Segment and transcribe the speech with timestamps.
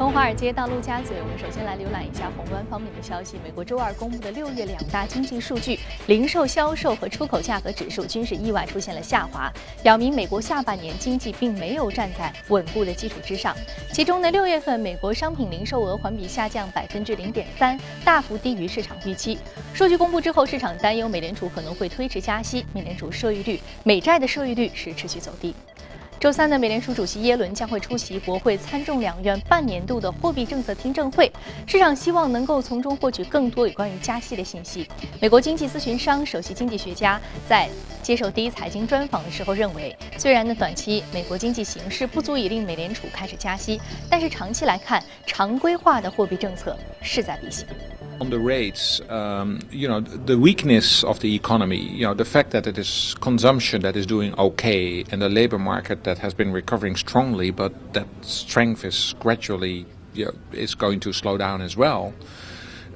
[0.00, 3.36] 从华尔街到陆家嘴，我们首先来浏览一下宏观方面的消息。
[3.44, 9.52] 美国周二公布的六月两大经济数据，零售销售和出口价格指数均是意外出现了下滑，
[9.82, 13.54] 表明美国下半年经济并没有站在稳固的基础之上。
[13.92, 19.38] 其中呢，六月份美国商品零售额环比下降百分之零点三，大幅低于市场预期。
[19.74, 25.54] 数据公布之后，市场担忧美联储可能会推迟加息，美联储收益率、美债的收益率是持续走低。
[26.20, 31.32] 周三呢美联储主席耶伦将会出席国会参众两院半年度的货币政策听证会，
[31.66, 34.86] 市场希望能够从中获取更多有关于加息的信息。
[35.18, 37.70] 美国经济咨询商首席经济学家在
[38.02, 47.66] 接受第一财经专访的时候认为，虽然呢短期美国经济形势不足以令美联储开始加息，但是长期来看，常规化的货币政策势在必行。
[48.20, 52.66] On the rates, um, you know, the weakness of the economy, you know, the fact that
[52.66, 56.96] it is consumption that is doing okay and the labor market that has been recovering
[56.96, 62.12] strongly, but that strength is gradually, you know, is going to slow down as well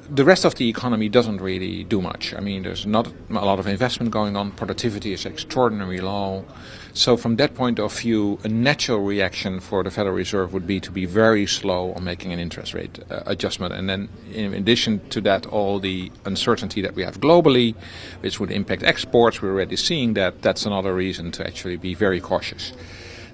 [0.09, 2.35] the rest of the economy doesn't really do much.
[2.35, 4.51] I mean, there's not a lot of investment going on.
[4.53, 6.45] Productivity is extraordinarily low.
[6.93, 10.79] So, from that point of view, a natural reaction for the Federal Reserve would be
[10.81, 13.75] to be very slow on making an interest rate uh, adjustment.
[13.75, 17.75] And then, in addition to that, all the uncertainty that we have globally,
[18.21, 20.43] which would impact exports, we're already seeing that.
[20.43, 22.73] That's another reason to actually be very cautious.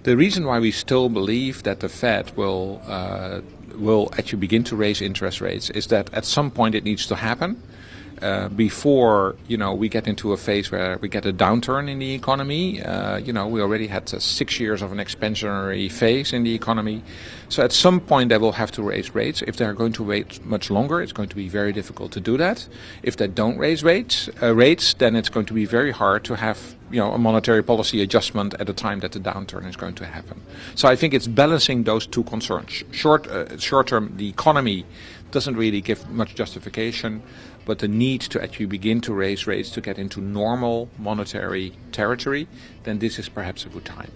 [0.03, 3.41] The reason why we still believe that the Fed will uh,
[3.75, 7.17] will actually begin to raise interest rates is that at some point it needs to
[7.17, 7.63] happen.
[8.23, 11.99] Uh, before you know we get into a phase where we get a downturn in
[11.99, 12.83] the economy.
[12.83, 16.55] Uh, you know we already had uh, six years of an expansionary phase in the
[16.55, 17.03] economy,
[17.49, 19.41] so at some point they will have to raise rates.
[19.43, 22.21] If they are going to wait much longer, it's going to be very difficult to
[22.21, 22.69] do that.
[23.03, 26.37] If they don't raise rates, uh, rates, then it's going to be very hard to
[26.37, 29.95] have you know a monetary policy adjustment at a time that the downturn is going
[29.95, 30.43] to happen.
[30.75, 32.85] So I think it's balancing those two concerns.
[32.91, 34.85] Short uh, short term, the economy
[35.31, 37.23] doesn't really give much justification,
[37.65, 42.49] but the need to actually begin to raise rates to get into normal monetary territory,
[42.85, 44.11] then this is perhaps a good time.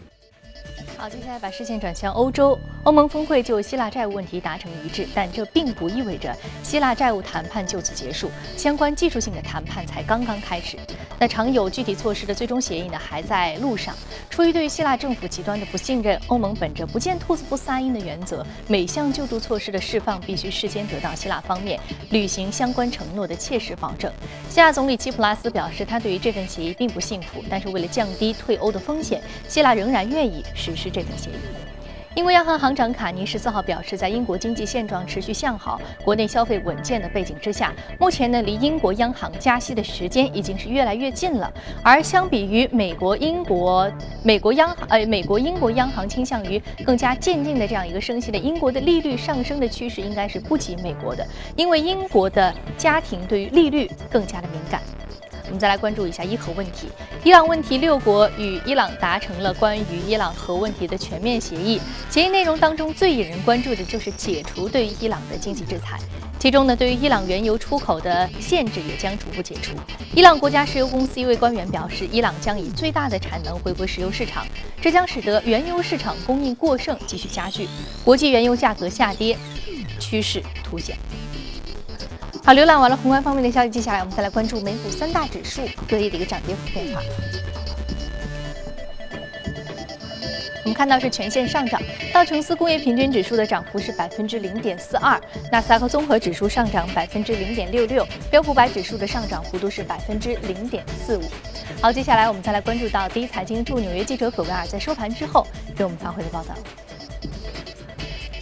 [0.96, 2.58] 好，接下来把视线转向欧洲。
[2.84, 10.76] 欧盟峰会就希腊债务问题达成一致，但这并不意味着希腊债务谈判就此结束，相关技术性的谈判才刚刚开始。
[11.18, 13.94] 那常有具体措施的最终协议呢，还在路上。
[14.28, 21.80] 出于对于希腊政府极端的不信任，欧盟本着不见兔子不撒鹰的原则，每项救助措施的释放必须事先得到希腊方面
[22.10, 24.12] 履行相关承诺的切实保证。
[24.50, 30.90] 希腊总理基普拉斯表示，他对于这份协议并不信服，但是为了降低退欧的风险，希腊仍然愿意实施。
[30.90, 31.34] 这份协议，
[32.14, 41.52] 英国央行行长卡尼十四号表示，在英国经济现状持续向好、国内消费稳健的背景之下，目前呢离英国央行加息的时间已经是越来越近了。
[41.82, 43.90] 而相比于美国、英国、
[44.22, 51.26] 美国央行，呃，美国、英国央行倾向于更加渐进的这样一个升息的，英国的利率上升的趋势应该是不及美国的，
[51.56, 54.80] 因为英国的家庭对于利率更加的敏感。
[55.54, 56.88] 我们再来关注一下伊核问题。
[57.22, 61.80] 伊朗问题，六国与伊朗达成了关于伊朗核问题的全面协议。
[62.10, 65.96] 协议内容当中最引人关注的就是解除对伊朗的经济制裁，
[66.40, 69.76] 其中呢，对于伊朗原油出口的限制也将逐步解除。
[70.12, 74.44] 伊朗国家石油公司一位官员表示，伊朗将以最大的产能回归石油市场，
[74.82, 77.68] 这将使得原油市场供应过剩继续加剧，
[78.04, 79.38] 国际原油价格下跌
[80.00, 80.96] 趋势凸显。
[82.46, 87.00] 好，浏览完了宏观方面的消息，接下来我们再来关注美股三大指数各地的一个涨跌幅变化。
[90.62, 91.80] 我们看到是全线上涨，
[92.12, 95.18] 道琼斯工业平均指数的涨幅是百分之零点四二，
[95.50, 101.22] 纳斯达克综合指数上涨百分之零点六六，标普百指数的上涨幅度是百分之零点四五。
[101.80, 106.54] 好，接下来我们再来关注到第一财经驻纽约记者葛维尔在收盘之后给我们发回的报道。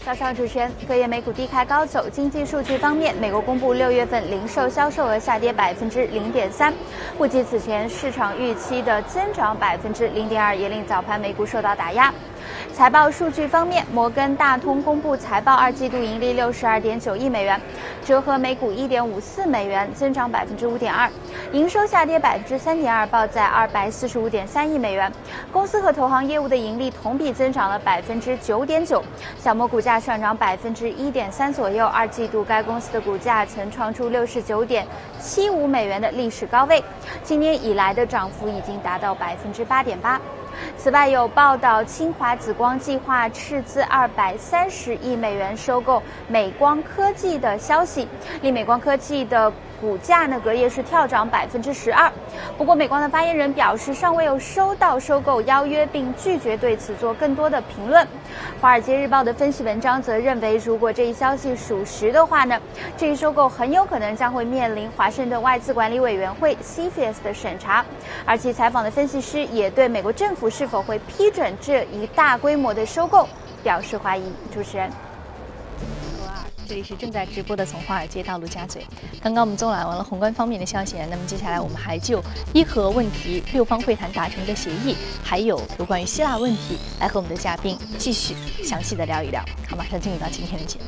[0.05, 2.09] 早上主持人，隔夜美股低开高走。
[2.11, 6.75] 经济数据方面，美国公布六月份零售销售额下跌百分之零点三，
[7.17, 12.13] 不及此前市场预期的增长百分之零点二，也令早盘美股受到打压。
[12.75, 17.61] 财报数据方面，摩根大通公布财报，二季度盈利六十二点九亿美元，
[18.05, 21.11] 折合每股一点五四美元，增长百分之五点二，
[21.53, 25.13] 营收下跌百分之三点二，报在二百四十五点三亿美元。
[25.53, 29.03] 公司和投行业务的盈利同比增长了百分之九点九，
[29.39, 31.87] 小摩股价上涨百分之一点三左右。
[31.87, 34.87] 二季度该公司的股价曾创出六十九点
[35.21, 36.83] 七五美元的历史高位，
[37.23, 40.21] 今年以来的涨幅已经达到百分之八点八。
[40.77, 48.09] 此外，有报道，清华紫光计划斥资二百三十亿美元收购美光科技的消息，
[48.41, 49.53] 令美光科技的
[49.83, 52.11] 股价呢隔夜是跳涨百分之十二。
[52.57, 58.05] 不过，美光的发言人表示，尚未有收到收购邀约，并拒绝对此做更多的评论。
[58.61, 62.57] 《华尔街日报》的分析文章则认为，如果这一消息属实的话呢，
[62.97, 67.85] 这一收购很有可能将会面临华盛顿外资管理委员会 （CFIUS） 的审查。
[68.25, 73.29] 而其采访的分析师也对美国政府是否会批准这一大规模的收购
[73.65, 74.33] 表示怀疑。
[74.55, 74.89] 主持人。
[76.73, 78.83] 这里是正在直播的，从华尔街到陆家嘴。
[79.21, 82.19] 刚刚我们纵览完了宏观方面的消息，那么接下来我们还就
[82.55, 88.35] 伊核问题六方会谈达成的协议，还有有关于希腊问题，来和我们的嘉宾继续
[88.65, 89.45] 详细的聊一聊。
[89.69, 90.87] 好，马上进入到今天的节目。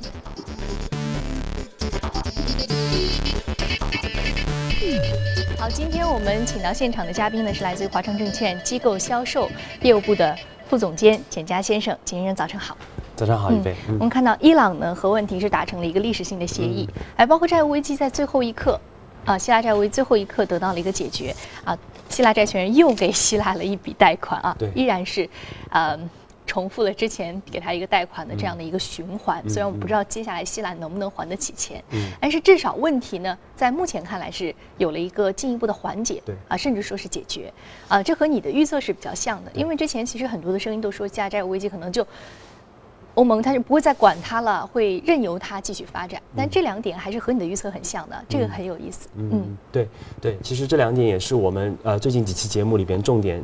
[5.59, 9.51] 好，今天我们请到现场的嘉宾呢是来自于华创证券机构销售
[9.83, 10.35] 业务部的
[10.67, 12.75] 副总监简佳先生，简先生早晨好。
[13.17, 13.75] 早上好，一杯。
[13.87, 18.79] 我们看到伊朗呢核问题是达成了一个历史性的协议，还包括债务危机在最后一刻，
[19.25, 21.35] 啊，希腊债务危机最后一刻得到了一个解决，
[21.65, 21.79] 啊，
[22.09, 25.29] 希腊债权人又给希腊了一笔贷款啊，对，依然是，
[25.71, 25.97] 呃，
[26.45, 29.41] 重复了之前给他一个贷款的这样的一个循环。
[29.49, 37.53] 虽然我们不知道接下来希腊能不能还得起钱，嗯，但是至少问题呢，在目前看来是有了一个进一步的缓解，对，啊，甚至说是解决，
[37.87, 42.05] 啊，这和你的预测是比较像的，因为之前其实很多的声音都说希腊债务危机可能就。
[43.15, 46.21] 欧盟它就不会再管它了，会任由它继续发展。
[46.37, 49.09] 但这两点还是和你的预测很像的，这个很有意思。
[49.17, 49.89] 嗯，对
[50.21, 53.43] 对，其实这两点也是我们呃最近几期节目里边重点。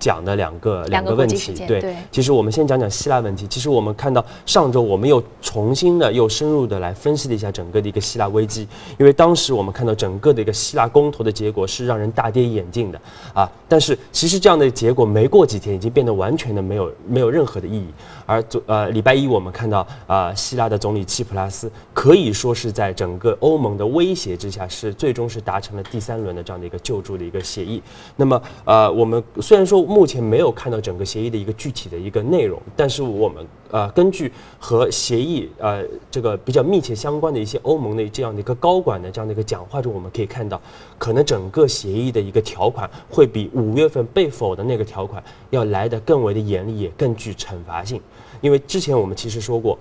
[0.00, 3.46] 讲的两个两个问题，对，其实我们先讲讲希腊问题。
[3.46, 8.66] 其实我们看到上周我们又重新的又深入的来分析了一下整个的一个希腊危机，
[8.98, 12.98] 因为当时我们看到整个的一个希腊公投的结果是让人大跌眼镜的
[13.34, 13.46] 啊。
[13.68, 17.88] 但是其实这样的结果没过几天已经变得完全的没有没有任何的意义。
[18.24, 27.82] 而昨呃礼拜一我们看到啊希腊的总理齐普拉斯可以说是在整个欧盟的威胁之下是最终是达成了第三轮的这样的一个救助的一个协议。
[28.16, 29.89] 那么呃我们虽然说。
[29.90, 40.62] 目前没有看到整个协议的一个具体的一个内容，但是我们呃根据和协议呃这个比较密切相关的一些欧盟的这样的一个高管的这样的一个讲话中，我们可以看到，
[40.96, 45.20] 可能整个协议的一个条款会比五月份被否的那个条款
[45.50, 48.00] 要来的更为的严厉，也更具惩罚性，
[48.40, 49.76] 因为之前我们其实说过。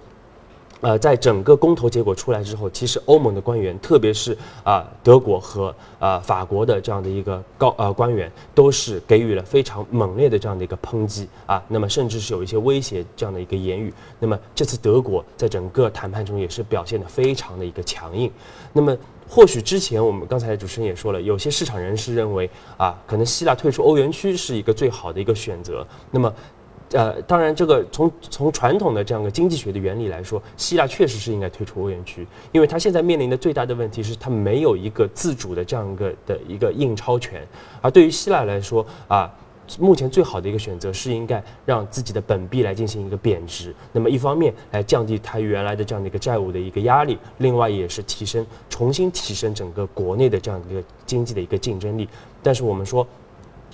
[0.81, 13.93] 呃，在整个公投结果出来之后，其实欧盟的官员，特别是啊德国和啊法国的这样的一个高呃官员，都是给予了非常猛烈的这样的一个抨击啊，那么甚至是有一些威胁这样的一个言语。
[14.19, 18.31] 那么这次德国在整个谈判中也是表现的非常的一个强硬。
[18.71, 18.95] 那么
[19.27, 25.85] 或许之前我们刚才主持人也说了，有些市场人士认为啊，可能希腊退出欧元区是一个最好的一个选择。
[26.09, 26.33] 那么。
[26.91, 37.47] 呃，当然，这个从从传统的这样的经济学的原理来说，希腊确实是应该退出欧元区，因为它现在面临的最大的问题是它没有一个自主的这样一个的一个印钞权。
[37.79, 39.31] 而对于希腊来说啊，
[39.77, 52.09] 目前最好的一个选择是应该让自己的本币来进行一个贬值，那么一方面来降低它原来的这样的一个债务的一个压力，另外也是提升重新提升整个国内的这样一个经济的一个竞争力。
[52.41, 53.05] 但是我们说。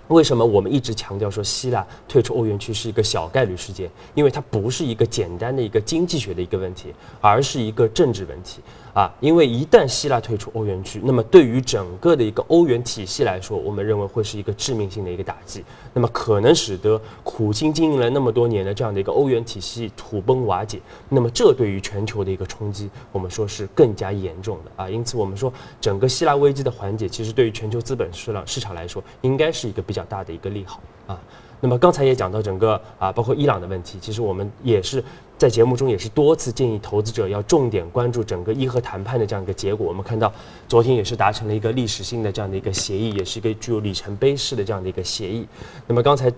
[0.09, 3.89] 为什么我们一直强调说希腊退出欧元区是一个小概率事件？
[4.13, 8.61] 因为它不是一个简单的一个经济学的一个问题，而是一个政治问题。
[8.95, 20.79] 啊，因为一旦希腊退出欧元区，那么对于整个的一个欧元体系来说，我们认为会是一个致命性的一个打击，那么可能使得苦心经营了那么多年的这样的一个欧元体系土崩瓦解。
[21.09, 24.89] 那么这对于全球的一个冲击，我们说是更加严重的啊。
[24.89, 31.19] 因此，我们说整个希腊危机的缓解，其实对于全球资本市场市场来说，应该是一个比较大的一个利好啊。
[31.61, 35.03] 那么刚才也讲到整个啊，包括伊朗的问题，其实我们也是
[35.37, 39.87] 在节目中也是多次建议投资者要重点关注整个伊核谈判的这样一个结果。
[39.87, 40.31] 我们看到
[40.67, 45.47] 昨天也是达成了一个历史性的这样的一个协议，也是一个具有里程碑式的这样的一个协议。
[45.87, 46.31] 那么刚才。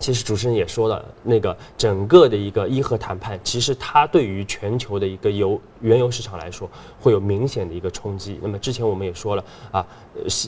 [0.00, 8.38] 其实主持人也说了，那个整个的一个伊核谈判，其实它对于全球的一个油原油市场来说，会有明显的一个冲击。
[8.40, 9.86] 那么之前我们也说了啊，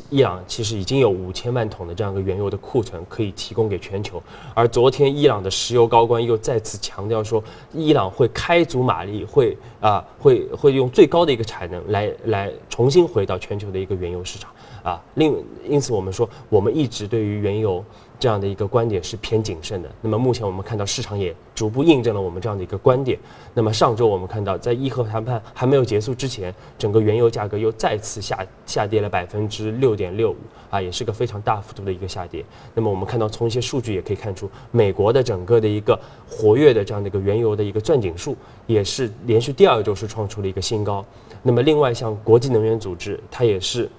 [0.09, 4.21] 伊朗其实已经有五千万桶的这样一个原油的库存可以提供给全球。
[4.55, 7.45] 而昨天伊朗的石油高官又再次强调说，
[7.75, 14.51] 伊朗会开足马力，会啊会会用最高的一个产能来来重新回到全球的一个原油市场
[14.83, 14.99] 啊。
[15.17, 15.37] 另
[15.69, 17.85] 因此我们说，我们一直对于原油。
[18.23, 19.91] 这样的一个观点是偏谨慎的。
[20.01, 23.19] 那么目前我们看到市场也逐步印证了我们这样的一个观点。
[23.53, 30.37] 那么上周我们看到，在伊核谈判还没有结束之前，整个原油价格又再次下下跌了百分之六点六五
[30.71, 32.45] 啊，也是个非常大幅度的一个下跌。
[32.75, 35.99] 那么我们看到从一些数据也可以看出，美国的整个的一个
[36.31, 38.37] 活跃的这样的一个原油的一个钻井数，
[38.69, 41.05] 也是连续第二周是创出了一个新高。
[41.43, 43.91] 那么另外像国际能源组织，它也是。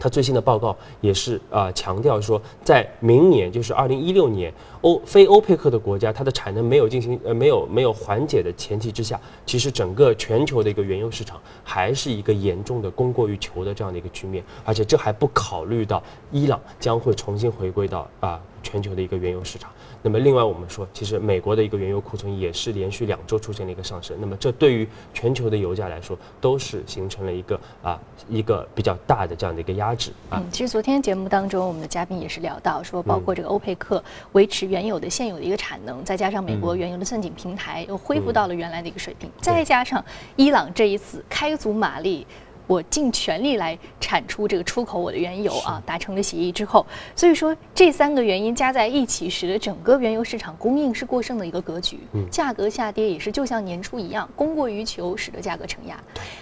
[0.00, 16.02] 它最新的报告也是啊，强调说，在明年，就是二零一六年，欧非欧佩克的国家，它的产能没有进行呃没有没有缓解的前提之下，其实整个全球的一个原油市场还是一个严重的供过于求的这样的一个局面，而且这还不考虑到
[16.32, 19.70] 伊朗将会重新回归到啊全球的一个原油市场。
[20.02, 24.16] 那么另外我们说，其实美国的一个原油库存也是连续两周出现了一个上升。
[24.20, 30.40] 那么这对于全球的油价来说，都是形成了一个啊一个比较大的这样的一个压制啊。
[30.40, 34.02] 嗯，其实昨天节目当中，我们的嘉宾也是聊到说，包括这个欧佩克
[34.32, 40.02] 维持原有的现有的一个产能，再加上美国原油的钻井平台又恢复到了原来的一个水平，再加上
[40.36, 42.26] 伊朗这一次开足马力。
[42.70, 46.86] 我尽全力来产出这个出口我的原油啊，达成了协议之后，
[47.16, 51.98] 所以说这三个原因加在一起，使得整个原油市场供应是过剩的一个格局，
[52.30, 55.98] 价格下跌也是就像年初一样，供过于求，使得价格承压。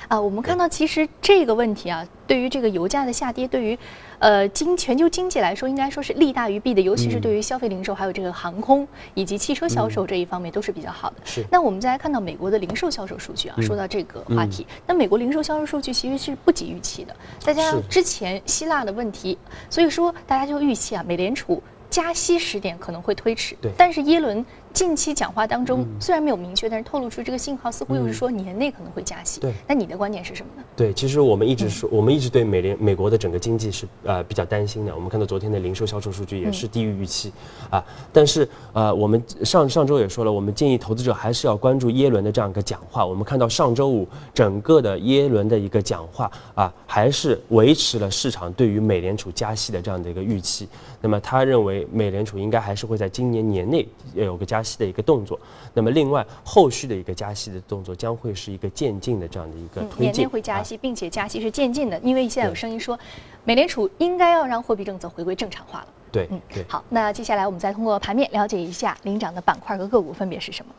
[0.06, 3.78] 啊，我们看到其实这个问题啊，对于这个油价的下跌，对于。
[4.20, 11.16] 呃，经全球经济来说，应该说是利大于弊的，尤其是对于消费零售，还有这个航空以及汽车销售这一方面都是比较好的。
[11.22, 11.44] 是。
[11.52, 19.38] 那我们再来看到美国的零售销售数据啊，说到这个话题，那美国零售销售数据其实是不及预期的，再加上之前希腊的问题，
[19.70, 23.56] 所以说大家就预期啊，美联储加息时点可能会推迟。
[23.62, 23.70] 对。
[23.78, 24.44] 但是耶伦。
[24.72, 29.40] 近期讲话当中虽然没有明确，但是透露出这个信号，似乎又是说年内可能会加息。
[29.40, 30.62] 对，那你的观点是什么呢？
[30.76, 34.94] 对，其实我们一直说，我们一直对美联美国的整个经济是呃比较担心的。
[34.94, 37.32] 我们看到昨天的零售销售数据也是低于预期
[37.70, 37.84] 啊。
[38.12, 43.04] 但是呃，我们上上周也说了，我们建议投资者还是要关注耶伦的这样一个讲话。
[43.04, 50.68] 我们看到上周五整个的耶伦的一个讲话啊，还是维持了市场对于美联储加息的这样的一个预期。
[51.00, 55.38] 那么他认为美联储应该还是会在今年年内有个加息的一个动作。
[55.74, 60.12] 那么另外后续的一个加息的动作将会是一个渐进的这样的一个推进。
[60.12, 62.98] 年内会加息，并且加息是渐进的，因为现在有声音说，
[63.44, 65.88] 美联储应该要让货币政策回归正常化了。
[66.10, 66.64] 对，嗯，对。
[66.68, 70.72] 好，那接下来我们再通过盘面了解一下领涨的板块和个股分别是什么。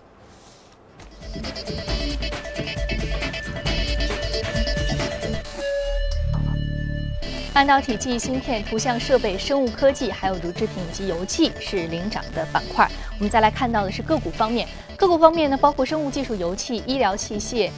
[7.51, 12.89] 半导体、记忆芯片、图像设备、生物科技，还有乳制品以及油气是领涨的板块。
[13.17, 17.69] 我们再来看到的是个股方面，个股方面呢，包括生物技术、油气、医疗器械、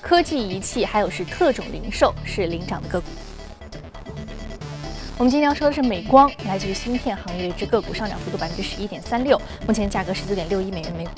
[0.00, 3.08] 科技仪器，还有是特种零售是领涨的个股。
[5.18, 11.12] 我们今天要说的是美光，来自于芯片行业的一只个股，上涨幅度百分之十一点三六，目前价格十九点六一美元每股。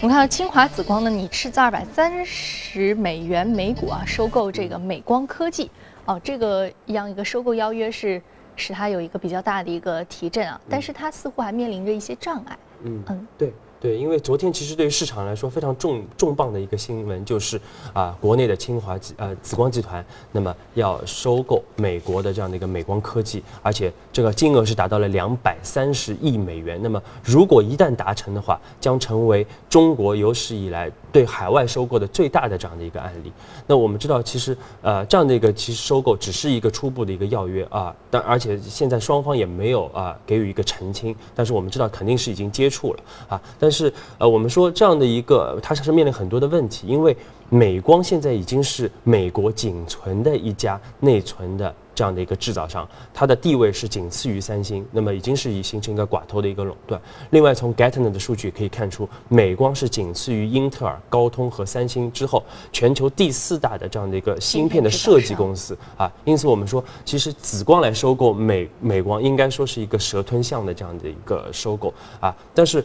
[0.00, 5.70] 我们看到清华紫光呢，拟斥资二百三十美元每股啊，收购这个美光科技。
[6.06, 8.20] 哦，这个样一个收购邀约是
[8.56, 12.58] 使它有一个比较大的一个提振啊，但是它似乎还面临着一些障碍。
[12.84, 13.52] 嗯嗯，对。
[13.84, 17.60] 对，因为昨天其实对于市场来说非常重重磅的一个新闻，就是
[17.92, 26.80] 啊，国内的清华呃紫光集团，那么要收购美国的这样的一个美光科技，而且这个金额是达到了两百三十亿美元。
[26.82, 33.30] 那么如果一旦达成的话，将成为中国有史以来对海外收购的最大的这样的一个案例。
[33.66, 43.73] 那我们知道，其实呃这样的一个其实收购只是一个初步的一个要约啊，但而且现在双方也没有啊给予一个澄清，但是我们知道肯定是已经接触了啊，但。
[43.74, 47.16] 是呃，我们说这样的一个，它是面临很多的问题，因为
[47.50, 57.00] 美光现在已经是美国仅存的一家内存的这样的一个制造商，它的地位是仅次于三星，那么已经是已形成一个寡头的一个垄断。
[57.30, 66.10] 另外，从 Gartner 的数据可以看出，美光是仅次于英特尔、高通和三星之后，全球第四大的这样的一个芯片的设计公司啊。
[66.24, 72.34] 因此，我们说，其实紫光来收购美美光，应该说是一个蛇吞象的这样的一个收购啊。
[72.54, 72.84] 但是。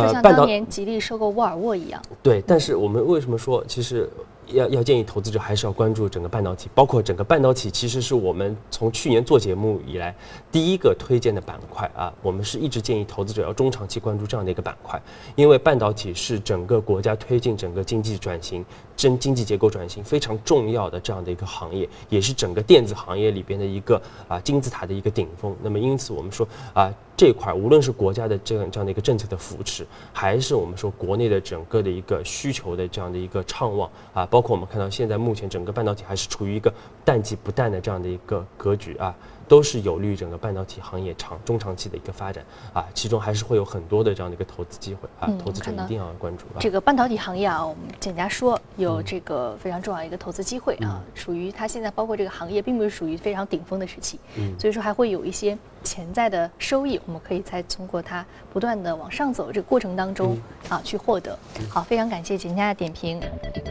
[0.00, 2.00] 就像当年吉利收购沃尔沃一样。
[2.22, 4.08] 对，但是我们为什么说，其实
[4.46, 10.14] 要要建议投资者还是要关注整个半导体，包括整个半导体，其实是我们从去年做节目以来
[10.52, 12.12] 第一个推荐的板块啊。
[12.22, 15.00] 我们是一直建议投资者要中长期关注这样的一个板块，
[15.34, 18.64] 因为半导体是整个国家推进整个经济转型、
[18.96, 25.54] 真经济结构转型非常重要的这样的一个行业，也是整个电子行业里边的一个啊金字塔的一个顶峰。
[25.62, 26.92] 那么因此我们说啊。
[27.18, 36.70] 这块无论是国家的这样这样的一个政策的扶持，还是我们说国内的整个的一个需求的这样的一个畅旺啊，包括我们看到现在目前整个半导体还是处于一个
[37.06, 39.16] 淡季不淡的这样的一个格局啊。
[39.48, 46.44] 都是有利于整个半导体行业长中长期的一个发展啊，其中还是会有很多的这样的一个投资机会啊，投资者一定要关注。
[46.58, 54.18] 这个半导体行业啊，我们简家说有这个非常重要一个投资机会啊，属于它现在包括这个行业并不是属于非常顶峰的时期，
[54.58, 55.56] 所以说还会有一些。
[55.86, 60.36] 潜在的收益，我们可以在通过它不断的往上走这个过程当中
[60.68, 61.38] 啊去获得。
[61.70, 63.20] 好，非常感谢简家的点评。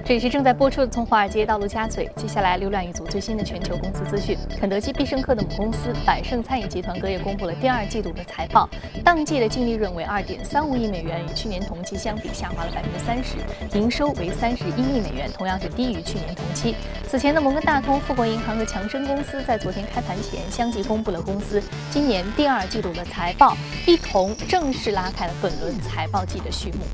[0.06, 4.38] 这里是正在播出的《从华尔街到陆家嘴》，接下来浏览一组最新的全球公司资讯。
[4.58, 8.70] 肯德基、必胜客的母公司百胜餐饮集团隔夜公布了第二季度的财报，
[9.04, 13.38] 当季的净利润为二点三五亿美元，与去年同期相比下滑了百分之三十，
[13.78, 16.76] 营收为三十一亿美元，同样是低于去年同期。
[17.08, 26.86] 此前的摩根大通、富国银行和强生公司在昨天开盘前相继公布了公司今年第二季度的财报，一同正式拉开了本轮财报季的序幕。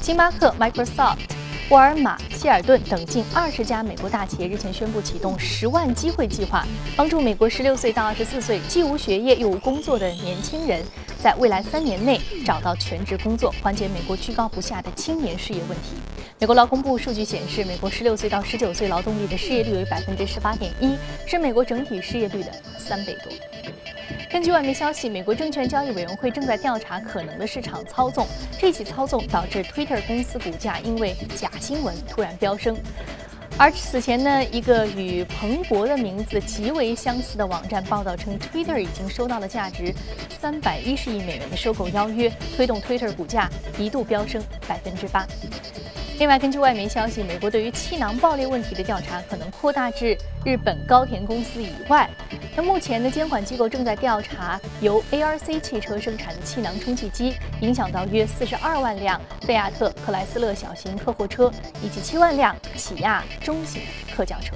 [0.00, 1.18] 星巴克、Microsoft、
[1.70, 6.66] 沃尔玛、希尔顿等近二十家美国大企业日前宣布启动十万机会计划，
[6.96, 10.84] 帮助美国十六岁到二十四岁既无学业又无工作的年轻人，
[11.18, 15.94] 在未来三年内找到全职工作，缓解美国居高不下的青年失业问题。
[16.38, 23.32] 美国劳工部数据显示，美国十六岁到十九岁劳动力的失业率为百分之十八点一，是美国整体失业率的三倍多。
[24.32, 28.26] 根据外媒消息，美国证券交易委员会正在调查可能的市场操纵。
[28.58, 32.74] 这起操纵导致 Twitter 公司股价因为假新闻突然飙升。
[33.58, 39.92] 而此前呢，一个与彭博的名字极为相似的网站报道称，Twitter 已经收到了价值
[40.40, 45.26] 三百一十亿美元的收购邀约，推动 Twitter 股价一度飙升百分之八。
[46.22, 52.08] 另外，根据外媒消息，美国对于气囊爆裂问题的调查可能扩大至日本高田公司以外。
[52.54, 61.50] 那目前的监管机构正在调查由 ARC 汽车生产的气囊充气机影响到约四十二万辆菲亚特克莱斯勒小型客货车
[61.82, 63.82] 以及七万辆起亚中型
[64.16, 64.54] 客轿车。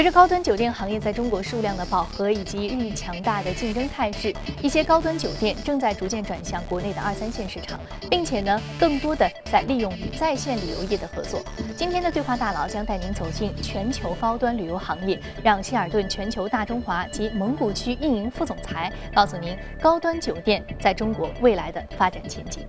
[0.00, 7.78] 随着高端酒店行业在中国数量的饱和以及日益强大的竞争态势，一些高端酒店正在逐渐转向国内的二三线市场，
[8.08, 11.42] 并且呢，更多的在利用与在线旅游业的合作。
[11.76, 22.66] 今天的对话大佬将带您走进全球高端旅游行业，让希尔顿全球大中华及蒙古区运营副总裁告诉您高端酒店在中国未来的发展前景。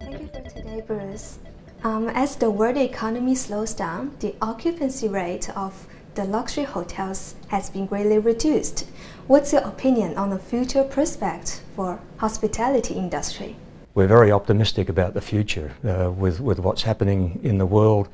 [0.00, 1.34] Thank you for today, Bruce.
[1.82, 5.72] Um, as the world economy slows down, the occupancy rate of
[6.14, 8.86] the luxury hotels has been greatly reduced.
[9.26, 13.56] What's your opinion on the future prospect for hospitality industry?
[13.94, 18.08] We're very optimistic about the future uh, with, with what's happening in the world.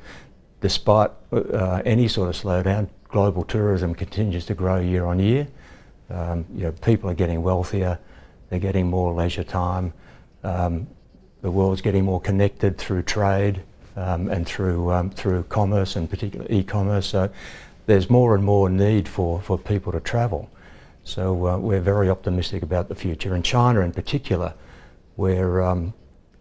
[0.61, 5.47] Despite uh, any sort of slowdown, global tourism continues to grow year on year.
[6.09, 7.99] Um, you know, people are getting wealthier,
[8.49, 9.93] they're getting more leisure time.
[10.43, 10.87] Um,
[11.41, 13.61] the world's getting more connected through trade
[13.95, 17.07] um, and through um, through commerce and particularly e-commerce.
[17.07, 17.29] So
[17.89, 20.47] there's more and more need for, for people to travel.
[21.03, 23.35] So uh, we're very optimistic about the future.
[23.35, 24.53] In China in particular,
[25.15, 25.95] where um,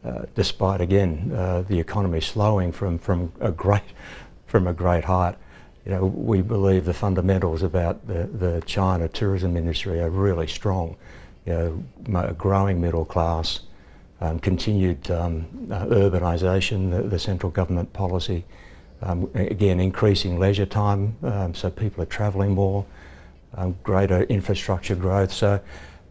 [0.04, 3.82] uh, despite again uh, the economy slowing from, from a great
[4.46, 5.36] from a great height,
[5.84, 10.96] you know, we believe the fundamentals about the, the China tourism industry are really strong.
[11.46, 13.60] You know, a growing middle class,
[14.20, 18.44] um, continued um, uh, urbanisation, the, the central government policy,
[19.02, 22.84] um, again, increasing leisure time, um, so people are travelling more,
[23.54, 25.32] um, greater infrastructure growth.
[25.32, 25.60] So,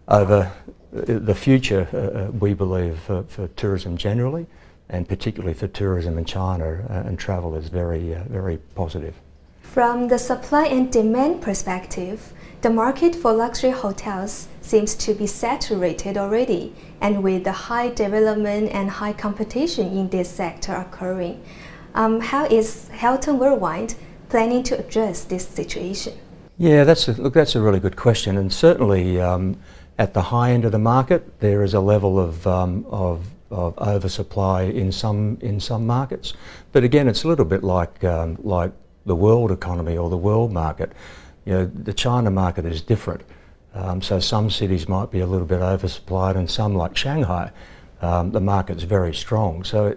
[0.08, 0.52] over
[0.92, 4.48] the future, uh, uh, we believe for, for, tourism generally,
[4.90, 9.16] and particularly for tourism in China uh, and travel, is very, uh, very positive.
[9.62, 16.18] From the supply and demand perspective, the market for luxury hotels seems to be saturated
[16.18, 21.44] already, and with the high development and high competition in this sector occurring,
[21.96, 23.94] um, how is Hilton Worldwide
[24.30, 26.14] planning to address this situation?
[26.58, 29.60] Yeah, that's a, look, that's a really good question, and certainly um,
[29.98, 33.78] at the high end of the market, there is a level of, um, of, of
[33.78, 36.34] oversupply in some in some markets.
[36.72, 38.72] But again, it's a little bit like um, like
[39.06, 40.92] the world economy or the world market.
[41.46, 43.22] You know, the China market is different.
[43.74, 47.52] Um, so some cities might be a little bit oversupplied, and some, like Shanghai,
[48.02, 49.64] um, the market's very strong.
[49.64, 49.96] So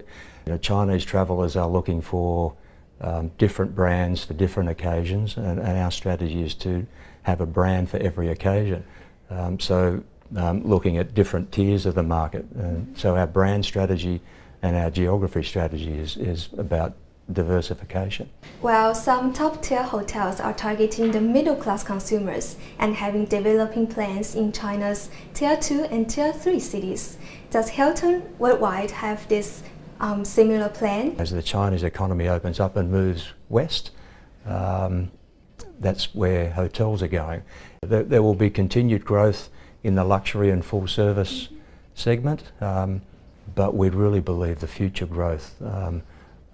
[0.51, 2.55] you know, Chinese travellers are looking for
[3.03, 6.89] um, different brands for different occasions, and, and, our strategy is to
[7.23, 8.83] have a brand for every occasion.
[9.31, 10.03] Um, so,
[10.35, 12.45] um, looking at different tiers of the market.
[12.57, 14.21] And so, our brand strategy
[14.61, 16.97] and our geography strategy is, is about
[17.33, 18.29] diversification.
[18.61, 24.35] While some top tier hotels are targeting the middle class consumers and having developing plans
[24.35, 27.19] in China's tier 2 and tier 3 cities,
[27.51, 29.63] does Hilton Worldwide have this
[30.01, 31.15] um, similar plan.
[31.19, 33.91] As the Chinese economy opens up and moves west,
[34.47, 35.11] um,
[35.79, 37.43] that's where hotels are going.
[37.83, 39.51] There, there, will be continued growth
[39.83, 41.49] in the luxury and full service
[41.95, 43.03] segment, um,
[43.55, 46.03] but we really believe the future growth um,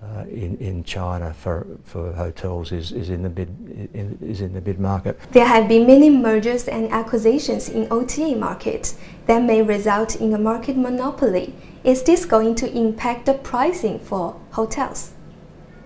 [0.03, 3.49] uh, in, in China for, for hotels is, is, in the bid
[3.95, 5.19] in, is in the mid market.
[5.33, 8.95] There have been many mergers and acquisitions in OTA market
[9.27, 11.55] that may result in a market monopoly.
[11.83, 15.13] Is this going to impact the pricing for hotels?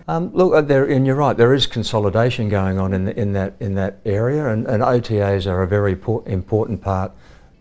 [0.09, 1.37] Um, look, uh, there, and you're right.
[1.37, 5.47] There is consolidation going on in, the, in that in that area, and, and OTAs
[5.47, 7.13] are a very important part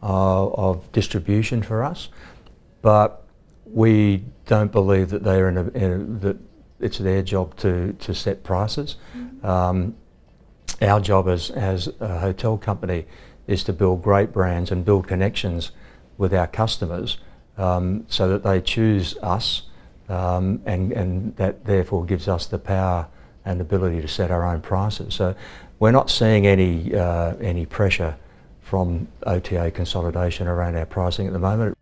[0.01, 2.09] uh, of distribution for us.
[2.81, 3.23] But
[3.65, 6.37] we don't believe that they're in a, in a, that
[6.79, 8.95] it's their job to to set prices.
[9.15, 9.45] Mm-hmm.
[9.45, 9.95] Um,
[10.81, 13.05] our job as as a hotel company
[13.47, 15.71] is to build great brands and build connections
[16.17, 17.19] with our customers,
[17.57, 19.63] um, so that they choose us,
[20.09, 23.07] um, and and that therefore gives us the power
[23.45, 25.13] and ability to set our own prices.
[25.13, 25.35] So
[25.77, 28.15] we're not seeing any uh, any pressure
[28.61, 31.78] from OTA consolidation around our pricing at the moment.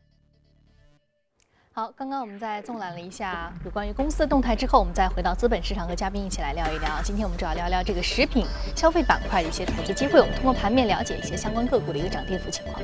[1.77, 6.89] 好，刚刚我们在纵览了一下有关于公司的动态之后，我们再回到资本市场和嘉宾一起来聊一聊。
[7.03, 12.81] 今天我们主要聊聊这个食品消费板块的一些投资机会，我们通过盘面了解一些相关个股的一个涨跌幅情况。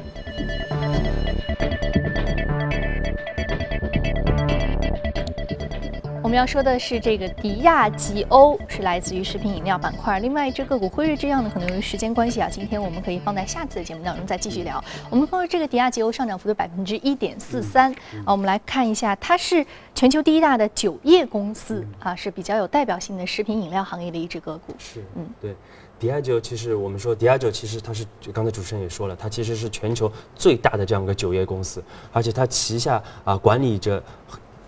[6.34, 10.18] 们要说的是这个迪亚吉欧，是来自于食品饮料板块。
[10.20, 14.84] 另外一只个股辉瑞制药呢，可能由于时间关系啊，今天我们可以放在下次的节目当中再继续聊。
[15.12, 17.94] 我们说这个迪亚吉欧上涨幅度百分之一点四三
[18.26, 24.74] 啊， 我们来看一下，它是全球第一大的酒业公司啊，是比较有代表性的食品饮料行业的一只个股。
[24.80, 25.56] 是，嗯，对，
[26.00, 34.02] 迪亚酒其实我们说迪亚酒其实它是刚才主持人也说了，它其实是全球最大的这样一个酒业公司，而且它旗下啊管理着。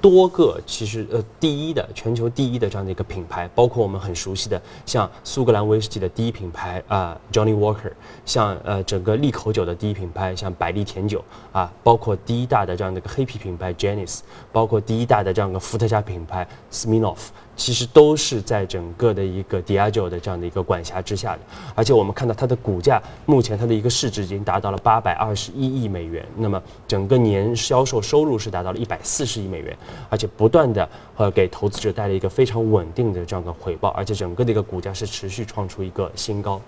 [0.05, 7.91] 多个其实呃第一的全球第一的这样的一个品牌，包括我们很熟悉的像苏格兰威士忌的第一品牌啊 Johnny Walker，
[8.23, 14.19] 像呃整个利口酒的第一品牌像百利甜酒啊，包括第一大的这样的一个黑啤品牌 Janis，
[14.51, 17.29] 包括第一大的这样的伏特加品牌 Smirnoff。
[17.55, 21.39] 其实都是在整个的一个 Diageo 的这样的一个管辖之下的，
[21.73, 29.77] 而且我们看到它的股价，目前它的一个市值已经达到了八百二十一亿美元，那么整个年销售收入是达到了一百四十亿美元，
[30.09, 36.61] 而且不断的呃给投资者带来一个非常稳定的这样的回报，而且整个的一个股价是持续创出一个新高。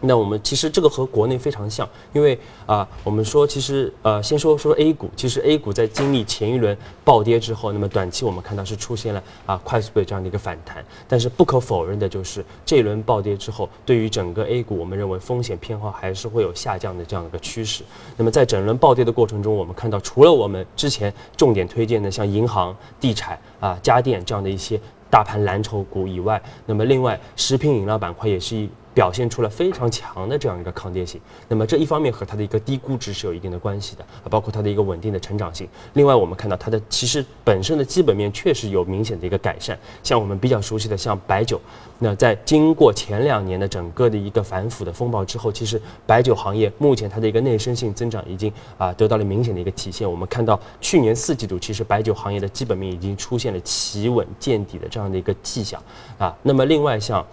[0.00, 17.82] 那我们其实这个和国内非常像，因为啊，我们说其实呃，先说说 A 股，其实 A 股在经历前一轮暴跌之后，那么短期我们看到是出现了啊快速的这样的一个反弹，但是不可否认的就是这一轮暴跌之后，对于整个 A 股，我们认为风险偏好还是会有下降的这样的一个趋势。
[18.16, 24.80] 那么在整轮暴跌的过程中，我们看到除了我们之前重点推荐的像银行、地产啊、家电这样的一些
[25.10, 28.70] 大盘蓝筹股以外，那么另外食品饮料板块也是一。
[28.98, 35.68] 表现出了非常强的这样一个抗跌性，那么这一方面和它的一个低估值是有一定的关系的，啊，包括它的一个稳定的成长性。
[35.92, 41.60] 另外，我们看到它的其实本身的基本面确实有明显的一个改善，像我们比较熟悉的像白酒，
[42.00, 50.10] 那在经过前两年的整个的一个反腐的风暴之后，其实白酒行业目前它的一个内生性增长已经啊得到了明显的一个体现。
[50.10, 55.80] 我们看到去年四季度，其实白酒行业的基本面已经出现了企稳见底的这样的一个迹象
[56.18, 56.36] 啊。
[56.42, 57.24] 那么另外像。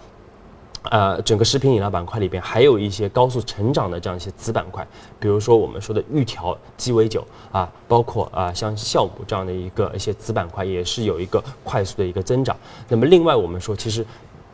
[0.90, 4.86] 呃，整个食品饮料板块里边还有一些高速成长的这样一些子板块，
[5.18, 12.56] 比如说我们说的预调鸡尾酒啊，包括啊像酵母这样的一个一些子板块也是有一个快速的一个增长。
[12.88, 14.04] 那么另外我们说，其实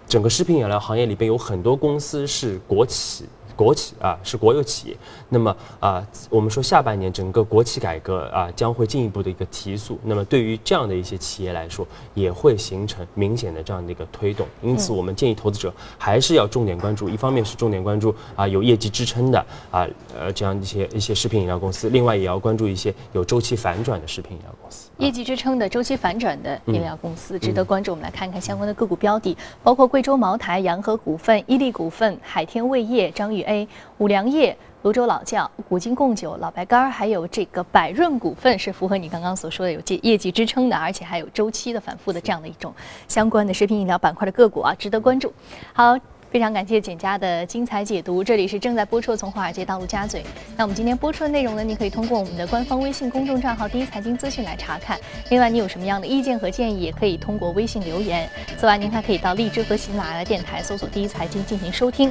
[0.07, 3.27] 整个食品饮料行业里边有很多公司是国企。
[3.57, 4.97] 国企啊是国有企业，
[5.29, 19.39] 那么啊我们说下半年整个国企改革啊将会进一步的一个提速，那么对于这样的一些企业来说也会形成明显的这样的一个推动，因此我们建议投资者还是要重点关注，一方面是重点关注啊有业绩支撑的
[19.71, 19.87] 啊
[20.19, 27.93] 呃这样一些一些食品饮料公司，另外也要关注一些有周期反转的食品饮料公司，业绩支撑的周期反转的饮料公司值得关注。
[27.93, 33.43] 我们来看看相关的个股标的，包括贵州茅台、洋河股份、伊利股份、海天味业、张宇。
[33.53, 42.75] A 五粮液、泸州老窖、古今贡酒、老白干儿，还有这个百润股份，是符合你刚刚所说的有业业绩支撑的，而且还有周期的反复的这样的一种
[43.07, 45.33] 相关的食品饮料板块的个股啊，值得关注。
[45.73, 45.97] 好，
[46.31, 48.25] 非常感谢简家的精彩解读。
[48.25, 50.25] 这里是正在播出从华尔街到陆家嘴。
[50.57, 54.99] 那我们今天播出的内容呢，你可以通过我们的官方微信公众账号“第一财经资讯”来查看。
[55.29, 58.27] 另外，你有什么样的意见和建议，也可以通过微信留言。
[58.57, 62.11] 此外，您还可以到荔枝和喜马拉雅电台搜索“第一财经”进行收听。